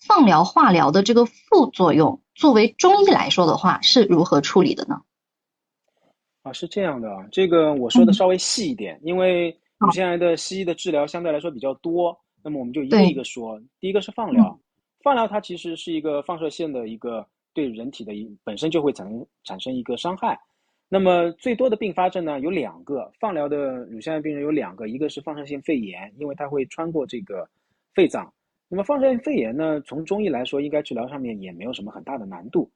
[0.00, 5.02] 放疗、化疗的这个副作用，作为中医来说的话，是如何处理的呢？
[6.42, 13.60] 啊，是这样的啊，这个我说的稍微细一点，因为乳腺癌的西医的治疗相对来说比较多，那么我们就一个一个说。
[13.78, 14.58] 第一个是放疗，
[15.02, 20.40] 放疗它其实是一个放射线的一个对人体的一本身就会产生产生一个伤害。
[20.88, 27.46] 那么最多的并发症呢有两个，放疗的乳腺癌病人有两个，一个是放射性肺炎，因为它会穿过这个
[27.94, 28.32] 肺脏。
[28.72, 32.70] 那么放射性肺炎呢，从中医来说，应该治疗上面也没有什么很大的难度。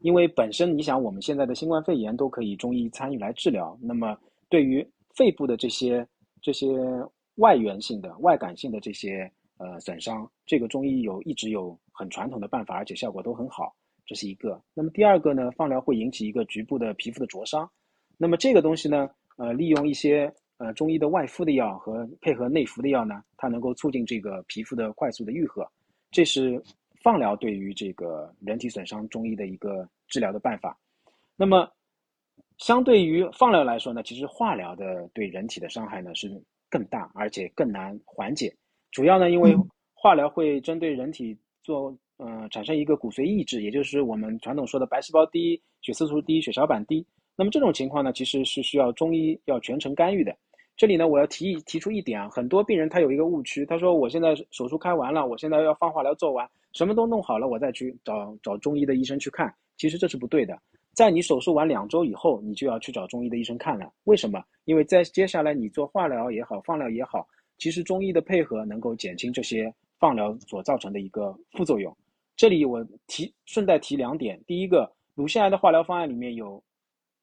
[0.00, 3.76] 因为本身你想，我们现在的新冠肺炎都可以中医参与来治疗。
[3.80, 4.16] 那么
[4.50, 6.06] 对于肺部的这些
[6.42, 6.68] 这些
[7.36, 14.62] 外源性的、外感性的这些呃损伤，这个中医有一直有很传统的办法，而且效果都很好，这是一个。
[14.74, 17.70] 那么第二个呢，放疗会引起一个局部的皮肤的灼伤。
[18.18, 25.66] 那么这个东西呢，呃，利用一些呃中医的外敷的药和配合内服的药呢，它能够促进这个皮肤的快速的愈合。
[26.12, 26.62] 这是。
[27.02, 30.78] 放疗对于这个人体损伤，中医的一个治疗的办法。
[31.34, 31.66] 那么，
[32.58, 36.30] 相对于放疗来说呢，其实化疗的对人体的伤害呢是
[36.68, 38.54] 更大，而且更难缓解。
[38.90, 39.56] 主要呢，因为
[39.94, 47.02] 化疗会针对人体做，呃，产生一个骨髓抑制，也就是我们传统说的白细胞低、血色素低、血小板低。
[47.34, 50.36] 那么这种情况呢，其实是需要中医要全程干预的。
[50.80, 56.50] 这里呢，我要提提出一点啊，很多病人他有一个误区，他说我现在手术开完了，我现在要放化疗做完。
[56.72, 59.54] 什么都弄好了，我再去找找中医的医生去看。
[59.76, 60.58] 其实这是不对的，
[60.94, 63.92] 在你手术完两周以后，你就要去找中医的医生看了。
[64.04, 64.42] 为什么？
[64.64, 71.94] 因为在接下来你做化疗也好，放疗也好，其实中医的配合能够减轻这些放疗所造成的一个副作用。
[72.38, 76.62] 这里我提顺带提两点：第一个，乳腺癌的化疗方案里面有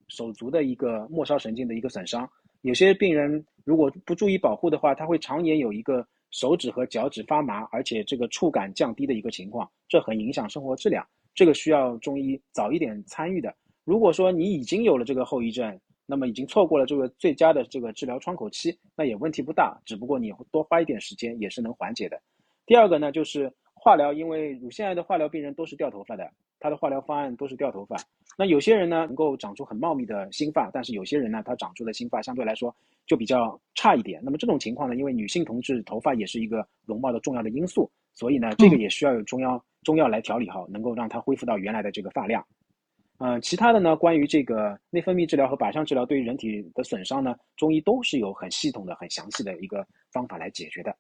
[0.10, 2.30] 手足的一个末梢神经的一个损伤，
[2.62, 6.08] 有些病人如果不注意保护的话，他会常年有一个。
[6.30, 11.08] 手指和脚趾发麻，而且这个触感降低的一个情况，这很影响生活质量。
[11.34, 13.56] 这个需要中医早一点参与的。
[13.86, 19.82] 如果说你已经有了这个后遗症，那么已经错过了这个最佳的这个治疗窗口期，那也问题不大。
[19.86, 22.22] 只不过你多花一点时间也是能缓解的。
[22.66, 26.30] 第二个呢，就是化疗，因为乳腺癌的化疗病人都是掉头发的，
[26.60, 27.96] 他的化疗方案都是掉头发。
[28.38, 32.74] 那有些人呢能够长出很茂密的新发，但是有些人呢他长出的新发相对来说。
[33.08, 34.20] 就比较差一点。
[34.22, 42.46] 那么这种情况呢，因为女性同志头发也是一个容貌的重要的因素，所以呢，这个也需要有中药中药来调理好，能够让它恢复到原来的这个发量。
[43.20, 50.94] 嗯，其他的呢，关于这个内分泌治疗和靶向治疗对于人体的损伤呢，中医都是有很系统的、很详细的一个方法来解决的。